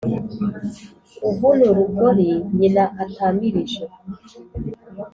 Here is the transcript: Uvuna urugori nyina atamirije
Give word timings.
Uvuna 1.29 1.63
urugori 1.71 2.27
nyina 2.57 2.83
atamirije 3.03 3.83